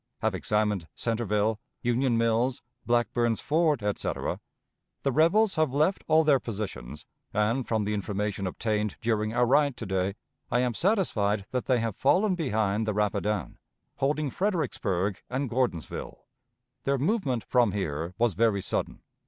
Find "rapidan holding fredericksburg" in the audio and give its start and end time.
12.95-15.21